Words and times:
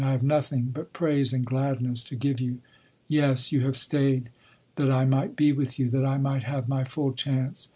I 0.03 0.13
have 0.13 0.23
nothing 0.23 0.71
but 0.73 0.93
praise 0.93 1.31
and 1.31 1.45
gladness 1.45 2.01
to 2.05 2.15
give 2.15 2.41
you. 2.41 2.57
Yes, 3.07 3.51
you 3.51 3.61
have 3.61 3.77
stayed—that 3.77 4.91
I 4.91 5.05
might 5.05 5.35
be 5.35 5.51
with 5.51 5.77
you—that 5.77 6.03
I 6.07 6.17
might 6.17 6.41
have 6.41 6.67
my 6.67 6.83
full 6.83 7.13
chance. 7.13 7.69